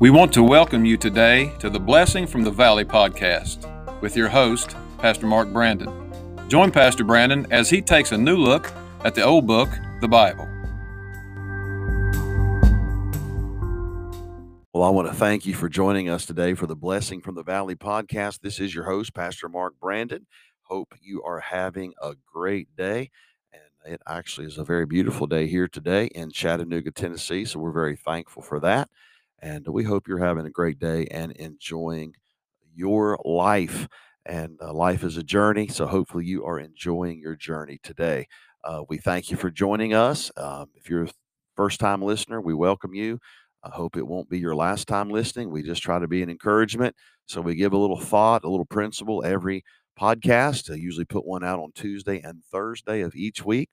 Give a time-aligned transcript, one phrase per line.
[0.00, 4.30] We want to welcome you today to the Blessing from the Valley podcast with your
[4.30, 5.90] host, Pastor Mark Brandon.
[6.48, 8.72] Join Pastor Brandon as he takes a new look
[9.04, 9.68] at the old book,
[10.00, 10.48] the Bible.
[14.72, 17.44] Well, I want to thank you for joining us today for the Blessing from the
[17.44, 18.40] Valley podcast.
[18.40, 20.26] This is your host, Pastor Mark Brandon.
[20.62, 23.10] Hope you are having a great day.
[23.52, 27.44] And it actually is a very beautiful day here today in Chattanooga, Tennessee.
[27.44, 28.88] So we're very thankful for that.
[29.40, 32.14] And we hope you're having a great day and enjoying
[32.74, 33.88] your life.
[34.26, 35.68] And uh, life is a journey.
[35.68, 38.26] So hopefully you are enjoying your journey today.
[38.62, 40.30] Uh, we thank you for joining us.
[40.36, 41.10] Um, if you're a
[41.56, 43.18] first time listener, we welcome you.
[43.64, 45.50] I hope it won't be your last time listening.
[45.50, 46.94] We just try to be an encouragement.
[47.26, 49.64] So we give a little thought, a little principle every
[49.98, 50.70] podcast.
[50.70, 53.68] I usually put one out on Tuesday and Thursday of each week.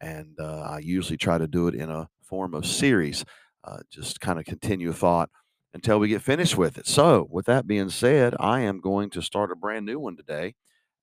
[0.00, 3.24] And uh, I usually try to do it in a form of series,
[3.68, 5.30] uh, just kind of continue thought
[5.74, 6.86] until we get finished with it.
[6.86, 10.54] So, with that being said, I am going to start a brand new one today.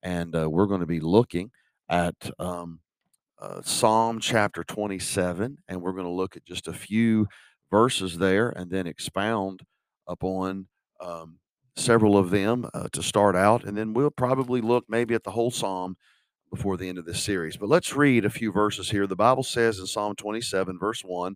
[0.02, 1.52] And uh, we're going to be looking
[1.90, 2.80] at um,
[3.40, 5.60] uh, Psalm chapter 27.
[5.68, 7.28] And we're going to look at just a few
[7.70, 9.62] verses there and then expound
[10.08, 10.68] upon
[11.00, 11.38] um,
[11.76, 13.64] several of them uh, to start out.
[13.64, 15.98] And then we'll probably look maybe at the whole psalm
[16.52, 17.58] before the end of this series.
[17.58, 19.08] But let's read a few verses here.
[19.08, 21.36] The Bible says in Psalm 27, verse 1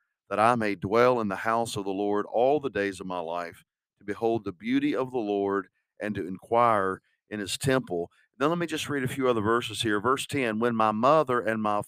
[0.31, 3.19] that I may dwell in the house of the Lord all the days of my
[3.19, 3.65] life,
[3.99, 5.67] to behold the beauty of the Lord
[5.99, 8.09] and to inquire in his temple.
[8.37, 9.99] Then let me just read a few other verses here.
[9.99, 11.81] Verse 10 When my mother and my,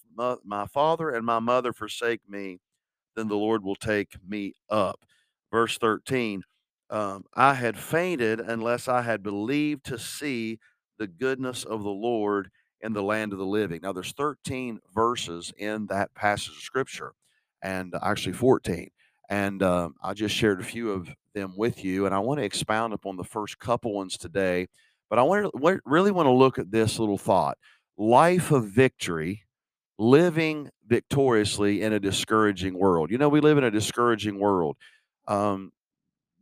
[0.44, 2.60] my father and my mother forsake me,
[3.16, 5.06] then the Lord will take me up.
[5.50, 6.44] Verse 13
[6.90, 10.60] um, I had fainted unless I had believed to see
[11.00, 13.80] the goodness of the Lord in the land of the living.
[13.82, 17.14] Now, there's 13 verses in that passage of scripture,
[17.64, 18.90] and actually 14.
[19.30, 22.46] And um, I just shared a few of them with you, and I want to
[22.46, 24.68] expound upon the first couple ones today.
[25.10, 27.58] But I want to, really want to look at this little thought
[27.98, 29.44] life of victory
[29.98, 33.12] living victoriously in a discouraging world.
[33.12, 34.76] You know, we live in a discouraging world.
[35.28, 35.72] Um,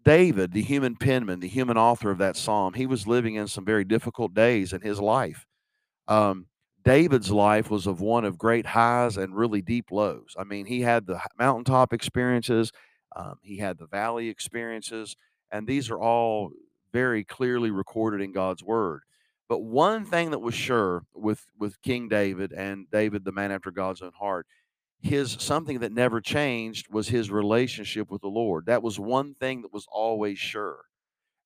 [0.04, 3.66] David, the human penman, the human author of that psalm, he was living in some
[3.66, 5.46] very difficult days in his life.
[6.08, 6.48] Um,
[6.84, 10.36] David's life was of one of great highs and really deep lows.
[10.38, 12.72] I mean, he had the mountaintop experiences,
[13.16, 15.16] um, he had the valley experiences,
[15.52, 16.52] and these are all
[16.94, 19.02] very clearly recorded in God's word.
[19.50, 23.70] But one thing that was sure with with King David and David, the man after
[23.72, 24.48] God's own heart,
[25.02, 28.66] his something that never changed was his relationship with the Lord.
[28.68, 30.86] That was one thing that was always sure.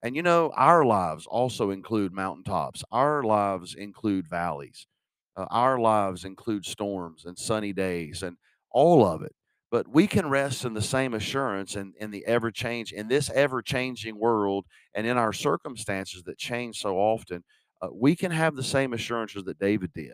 [0.03, 2.83] And you know, our lives also include mountaintops.
[2.91, 4.87] Our lives include valleys.
[5.35, 8.37] Uh, our lives include storms and sunny days and
[8.71, 9.33] all of it.
[9.71, 13.29] But we can rest in the same assurance and in, the ever change in this
[13.31, 17.43] ever changing world and in our circumstances that change so often
[17.81, 20.13] uh, we can have the same assurances that David did.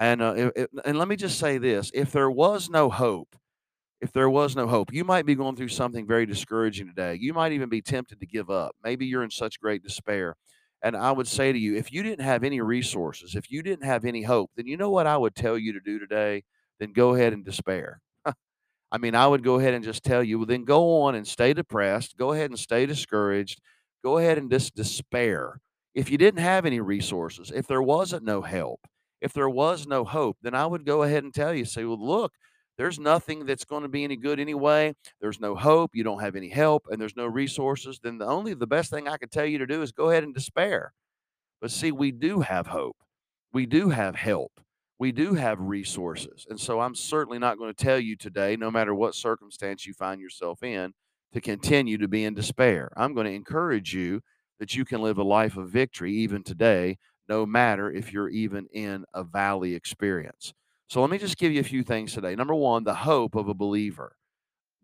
[0.00, 3.36] And uh, it, it, and let me just say this: if there was no hope,
[4.00, 7.16] if there was no hope, you might be going through something very discouraging today.
[7.20, 8.76] You might even be tempted to give up.
[8.84, 10.36] Maybe you're in such great despair.
[10.84, 13.86] And I would say to you, if you didn't have any resources, if you didn't
[13.86, 16.44] have any hope, then you know what I would tell you to do today?
[16.80, 18.00] Then go ahead and despair.
[18.92, 21.26] I mean, I would go ahead and just tell you, well, then go on and
[21.26, 22.16] stay depressed.
[22.18, 23.60] Go ahead and stay discouraged.
[24.04, 25.60] Go ahead and just despair
[25.94, 28.80] if you didn't have any resources, if there wasn't no help,
[29.20, 32.04] if there was no hope, then I would go ahead and tell you, say, well,
[32.04, 32.32] look,
[32.76, 34.94] there's nothing that's going to be any good anyway.
[35.20, 35.94] There's no hope.
[35.94, 38.00] You don't have any help and there's no resources.
[38.02, 40.24] Then the only the best thing I could tell you to do is go ahead
[40.24, 40.92] and despair.
[41.60, 42.96] But see, we do have hope.
[43.52, 44.52] We do have help.
[44.98, 46.46] We do have resources.
[46.48, 49.92] And so I'm certainly not going to tell you today, no matter what circumstance you
[49.92, 50.92] find yourself in,
[51.32, 52.92] to continue to be in despair.
[52.96, 54.20] I'm going to encourage you
[54.60, 56.96] that you can live a life of victory even today,
[57.28, 60.54] no matter if you're even in a valley experience.
[60.88, 62.34] So let me just give you a few things today.
[62.34, 64.16] Number one, the hope of a believer.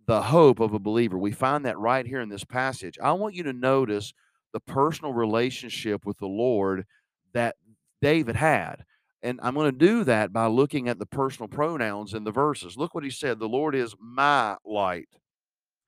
[0.07, 1.19] The hope of a believer.
[1.19, 2.99] We find that right here in this passage.
[3.03, 4.13] I want you to notice
[4.53, 6.87] the personal relationship with the Lord
[7.33, 7.57] that
[8.03, 8.85] David had.
[9.23, 12.77] And I'm going to do that by looking at the personal pronouns in the verses.
[12.77, 15.09] Look what he said The Lord is my light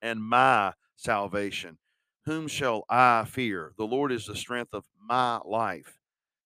[0.03, 1.79] and my salvation.
[2.27, 3.73] Whom shall I fear?
[3.79, 5.97] The Lord is the strength of my life.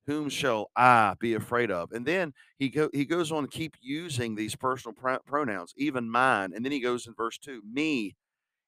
[0.07, 1.91] Whom shall I be afraid of?
[1.93, 6.09] And then he go, he goes on to keep using these personal pr- pronouns, even
[6.09, 6.53] mine.
[6.55, 8.15] And then he goes in verse two, me.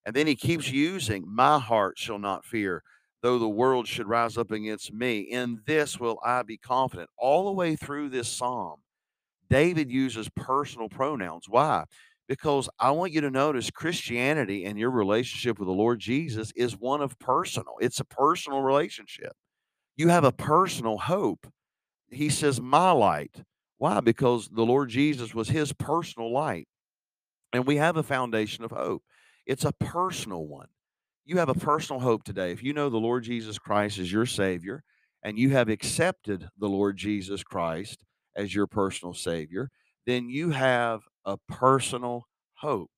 [0.04, 2.82] And then he keeps using, my heart shall not fear,
[3.22, 5.20] though the world should rise up against me.
[5.20, 7.10] In this will I be confident.
[7.18, 8.80] All the way through this psalm,
[9.50, 11.48] David uses personal pronouns.
[11.48, 11.84] Why?
[12.26, 16.76] Because I want you to notice Christianity and your relationship with the Lord Jesus is
[16.76, 17.74] one of personal.
[17.80, 19.32] It's a personal relationship.
[19.98, 21.46] You have a personal hope.
[22.08, 23.42] He says, My light.
[23.78, 24.00] Why?
[24.00, 26.68] Because the Lord Jesus was his personal light.
[27.52, 29.02] And we have a foundation of hope.
[29.44, 30.68] It's a personal one.
[31.24, 32.52] You have a personal hope today.
[32.52, 34.84] If you know the Lord Jesus Christ as your Savior
[35.22, 38.04] and you have accepted the Lord Jesus Christ
[38.36, 39.68] as your personal Savior,
[40.06, 42.90] then you have a personal hope.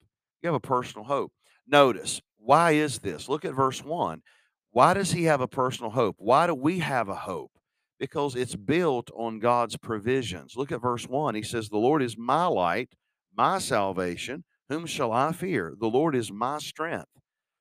[0.43, 1.33] You have a personal hope.
[1.67, 3.29] Notice, why is this?
[3.29, 4.23] Look at verse 1.
[4.73, 6.17] Why does he have a personal hope?
[6.19, 7.53] Why do we have a hope?
[7.99, 10.55] Because it's built on God's provisions.
[10.57, 11.35] Look at verse 1.
[11.35, 12.95] He says, The Lord is my light,
[13.37, 14.45] my salvation.
[14.69, 15.75] Whom shall I fear?
[15.79, 17.09] The Lord is my strength.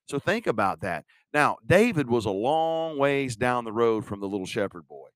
[0.07, 1.05] So think about that.
[1.33, 5.09] Now, David was a long ways down the road from the little shepherd boy.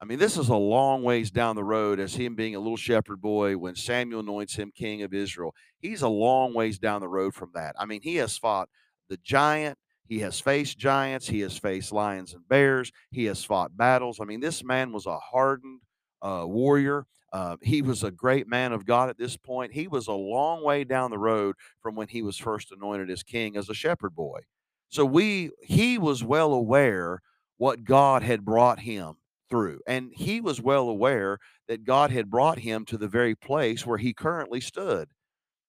[0.00, 2.76] I mean, this is a long ways down the road as him being a little
[2.76, 5.54] shepherd boy when Samuel anoints him king of Israel.
[5.78, 7.74] He's a long ways down the road from that.
[7.78, 8.68] I mean, he has fought
[9.08, 13.76] the giant, he has faced giants, he has faced lions and bears, he has fought
[13.76, 14.18] battles.
[14.20, 15.80] I mean, this man was a hardened
[16.22, 17.06] uh, warrior.
[17.32, 19.72] Uh, he was a great man of God at this point.
[19.72, 23.22] He was a long way down the road from when he was first anointed as
[23.22, 24.40] king as a shepherd boy.
[24.88, 27.20] So we he was well aware
[27.58, 29.16] what God had brought him
[29.48, 29.80] through.
[29.86, 31.38] And he was well aware
[31.68, 35.08] that God had brought him to the very place where he currently stood.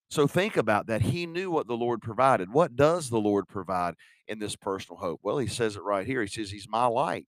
[0.09, 1.01] So think about that.
[1.01, 2.51] He knew what the Lord provided.
[2.51, 3.95] What does the Lord provide
[4.27, 5.19] in this personal hope?
[5.21, 6.21] Well, he says it right here.
[6.21, 7.27] He says, He's my light.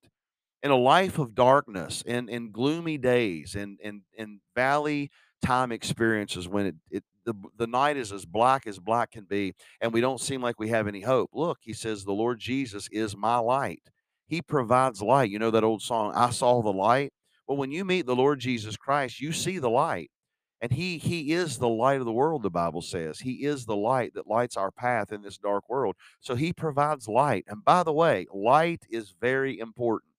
[0.62, 5.10] In a life of darkness and in gloomy days and in, in valley
[5.42, 9.54] time experiences when it, it the, the night is as black as black can be
[9.80, 11.30] and we don't seem like we have any hope.
[11.34, 13.84] Look, he says, The Lord Jesus is my light.
[14.28, 15.30] He provides light.
[15.30, 17.14] You know that old song, I saw the light?
[17.48, 20.12] Well, when you meet the Lord Jesus Christ, you see the light.
[20.62, 23.20] And he he is the light of the world, the Bible says.
[23.20, 25.96] He is the light that lights our path in this dark world.
[26.20, 27.46] So he provides light.
[27.48, 30.12] And by the way, light is very important.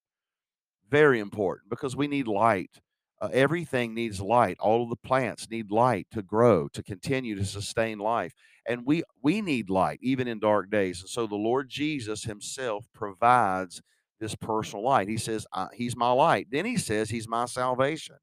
[0.88, 2.80] Very important because we need light.
[3.20, 4.56] Uh, everything needs light.
[4.60, 8.32] All of the plants need light to grow, to continue to sustain life.
[8.66, 11.00] And we we need light even in dark days.
[11.00, 13.82] And so the Lord Jesus himself provides
[14.20, 15.08] this personal light.
[15.08, 16.48] He says, He's my light.
[16.50, 18.16] Then he says, He's my salvation.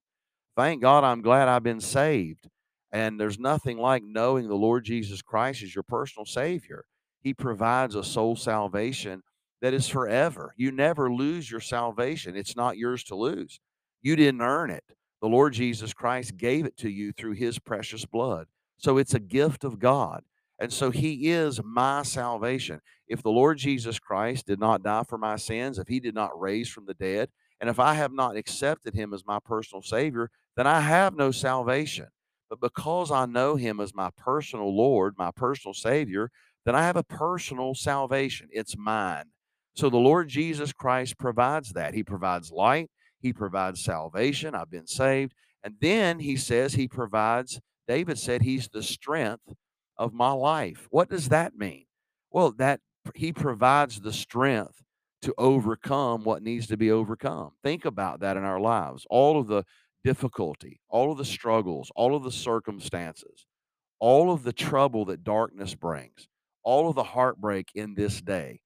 [0.57, 2.49] Thank God I'm glad I've been saved.
[2.91, 6.85] And there's nothing like knowing the Lord Jesus Christ as your personal Savior.
[7.21, 9.21] He provides a soul salvation
[9.61, 10.55] that is forever.
[10.57, 13.59] You never lose your salvation, it's not yours to lose.
[14.01, 14.83] You didn't earn it.
[15.21, 18.47] The Lord Jesus Christ gave it to you through His precious blood.
[18.77, 20.23] So it's a gift of God.
[20.59, 22.81] And so He is my salvation.
[23.07, 26.39] If the Lord Jesus Christ did not die for my sins, if He did not
[26.39, 27.29] raise from the dead,
[27.61, 31.31] and if I have not accepted Him as my personal Savior, then I have no
[31.31, 32.07] salvation.
[32.49, 36.31] But because I know him as my personal Lord, my personal Savior,
[36.65, 38.49] then I have a personal salvation.
[38.51, 39.25] It's mine.
[39.75, 41.93] So the Lord Jesus Christ provides that.
[41.93, 42.89] He provides light,
[43.19, 44.55] He provides salvation.
[44.55, 45.33] I've been saved.
[45.63, 49.53] And then He says He provides, David said, He's the strength
[49.97, 50.87] of my life.
[50.89, 51.85] What does that mean?
[52.31, 52.79] Well, that
[53.13, 54.81] He provides the strength
[55.21, 57.51] to overcome what needs to be overcome.
[57.63, 59.05] Think about that in our lives.
[59.09, 59.63] All of the
[60.03, 61.27] difficulty, all of the mm.
[61.27, 63.45] struggles, all of the circumstances,
[63.99, 66.27] all of the trouble that darkness brings,
[66.63, 68.61] all of the heartbreak in this day.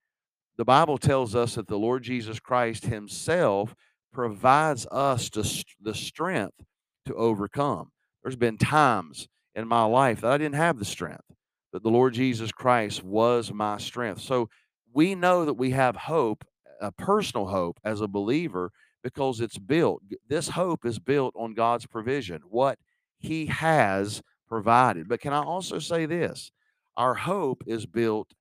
[0.58, 3.74] The Bible tells us that the Lord Jesus Christ Himself
[4.12, 5.44] provides us to,
[5.80, 6.62] the strength
[7.06, 7.92] to overcome.
[8.24, 11.24] There's been times in my life that I didn't have the strength,
[11.72, 14.22] but the Lord Jesus Christ was my strength.
[14.22, 14.50] So
[14.94, 16.44] we know that we have hope,
[16.80, 18.72] a personal hope as a believer,
[19.04, 20.02] because it's built.
[20.28, 22.80] This hope is built on God's provision, what
[23.18, 25.08] He has provided.
[25.08, 26.52] But can I also say this?
[26.98, 28.32] Our hope is built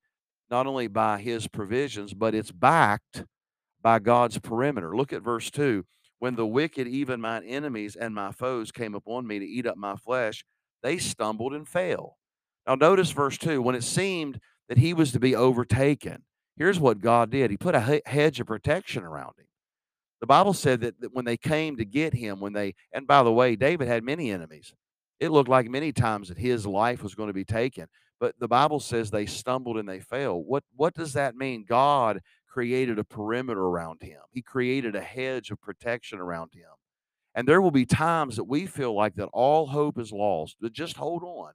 [0.50, 3.24] not only by His provisions, but it's backed
[3.82, 4.96] by God's perimeter.
[4.96, 5.84] Look at verse 2.
[6.18, 9.78] When the wicked, even mine enemies and my foes, came upon me to eat up
[9.78, 10.44] my flesh,
[10.82, 12.18] they stumbled and fell.
[12.66, 16.24] Now, notice verse 2 when it seemed that he was to be overtaken,
[16.56, 19.46] here's what God did He put a hedge of protection around him.
[20.20, 23.22] The Bible said that, that when they came to get him, when they, and by
[23.22, 24.74] the way, David had many enemies.
[25.18, 27.86] It looked like many times that his life was going to be taken.
[28.18, 30.42] but the Bible says they stumbled and they fell.
[30.42, 31.64] What what does that mean?
[31.68, 34.20] God created a perimeter around him.
[34.32, 36.70] He created a hedge of protection around him.
[37.34, 40.72] And there will be times that we feel like that all hope is lost, but
[40.72, 41.52] just hold on.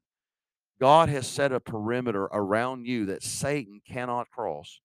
[0.80, 4.80] God has set a perimeter around you that Satan cannot cross.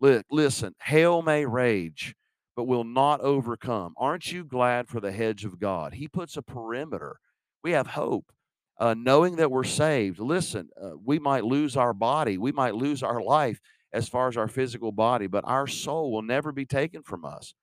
[0.00, 2.14] Look, Listen, hell may rage,
[2.56, 3.94] but will not overcome.
[3.98, 5.94] Aren't you glad for the hedge of God?
[5.94, 7.18] He puts a perimeter.
[7.62, 8.32] We have hope.
[8.78, 10.18] Uh, knowing that we're saved.
[10.18, 13.60] Listen, uh, we might lose our body, we might lose our life
[13.92, 17.54] as far as our physical body, but our soul will never be taken from us.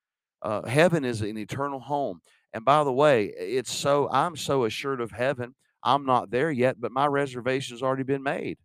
[0.41, 2.19] Uh, heaven is an eternal home.
[2.53, 5.55] And by the way, it's so I'm so assured of heaven.
[5.83, 8.57] I'm not there yet, but my reservation's already been made.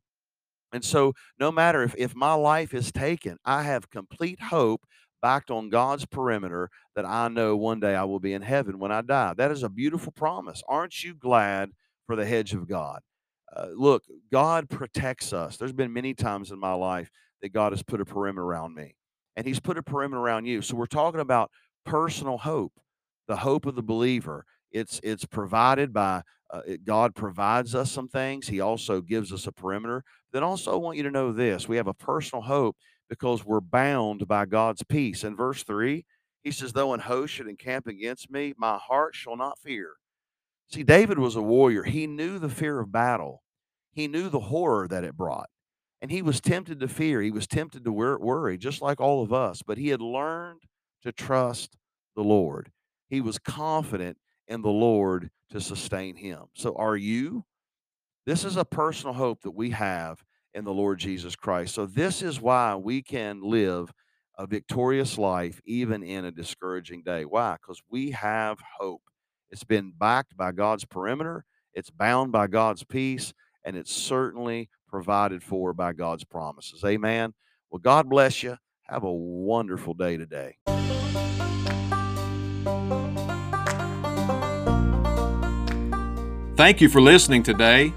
[0.72, 4.82] And so, no matter if, if my life is taken, I have complete hope
[5.20, 8.92] backed on God's perimeter that I know one day I will be in heaven when
[8.92, 9.34] I die.
[9.34, 10.62] That is a beautiful promise.
[10.68, 11.70] Aren't you glad
[12.06, 13.00] for the hedge of God?
[13.54, 15.56] Uh, look, God protects us.
[15.56, 17.10] There's been many times in my life
[17.42, 18.94] that God has put a perimeter around me,
[19.36, 20.60] and He's put a perimeter around you.
[20.60, 21.50] So, we're talking about
[21.86, 22.74] personal hope,
[23.26, 24.44] the hope of the believer.
[24.70, 28.48] It's it's provided by uh, it, God provides us some things.
[28.48, 30.04] He also gives us a perimeter.
[30.32, 32.76] Then also I want you to know this: we have a personal hope
[33.08, 35.24] because we're bound by God's peace.
[35.24, 36.04] In verse three,
[36.42, 39.94] he says, "Though an host should encamp against me, my heart shall not fear."
[40.70, 41.84] See, David was a warrior.
[41.84, 43.42] He knew the fear of battle.
[43.92, 45.48] He knew the horror that it brought.
[46.00, 47.20] And he was tempted to fear.
[47.22, 49.62] He was tempted to worry, just like all of us.
[49.62, 50.62] But he had learned
[51.02, 51.76] to trust
[52.14, 52.70] the Lord.
[53.08, 56.44] He was confident in the Lord to sustain him.
[56.54, 57.46] So, are you?
[58.26, 60.22] This is a personal hope that we have
[60.58, 61.74] in the Lord Jesus Christ.
[61.74, 63.92] So, this is why we can live
[64.36, 67.24] a victorious life even in a discouraging day.
[67.24, 67.54] Why?
[67.54, 69.02] Because we have hope.
[69.50, 73.32] It's been backed by God's perimeter, it's bound by God's peace,
[73.64, 76.84] and it's certainly provided for by God's promises.
[76.84, 77.34] Amen.
[77.70, 78.56] Well, God bless you.
[78.82, 80.56] Have a wonderful day today.
[86.56, 87.92] Thank you for listening today.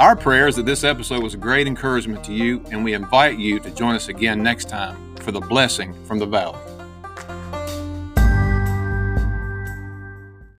[0.00, 3.36] Our prayer is that this episode was a great encouragement to you, and we invite
[3.36, 6.67] you to join us again next time for the blessing from the valley.